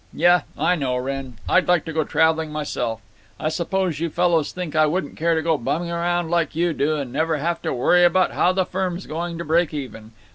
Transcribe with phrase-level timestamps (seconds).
[0.13, 1.35] "Yuh, I know, Wrenn.
[1.47, 5.59] I'd like to go traveling myself—I suppose you fellows think I wouldn't care to go
[5.59, 9.37] bumming around like you do and never have to worry about how the firm's going
[9.37, 10.13] to break even.